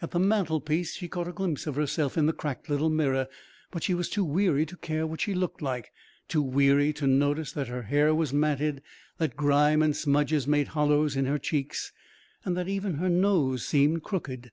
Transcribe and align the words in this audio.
At 0.00 0.12
the 0.12 0.18
mantelpiece 0.18 0.94
she 0.94 1.08
caught 1.08 1.28
a 1.28 1.32
glimpse 1.32 1.66
of 1.66 1.74
herself 1.76 2.16
in 2.16 2.24
the 2.24 2.32
cracked 2.32 2.70
little 2.70 2.88
mirror, 2.88 3.28
but 3.70 3.82
she 3.82 3.92
was 3.92 4.08
too 4.08 4.24
weary 4.24 4.64
to 4.64 4.78
care 4.78 5.06
what 5.06 5.20
she 5.20 5.34
looked 5.34 5.60
like, 5.60 5.92
too 6.26 6.40
weary 6.40 6.90
to 6.94 7.06
notice 7.06 7.52
that 7.52 7.68
her 7.68 7.82
hair 7.82 8.14
was 8.14 8.32
matted, 8.32 8.82
that 9.18 9.36
grime 9.36 9.82
and 9.82 9.94
smudges 9.94 10.46
made 10.46 10.68
hollows 10.68 11.16
in 11.16 11.26
her 11.26 11.36
cheeks, 11.38 11.92
and 12.46 12.56
that 12.56 12.66
even 12.66 12.94
her 12.94 13.10
nose 13.10 13.62
seemed 13.66 14.02
crooked. 14.02 14.52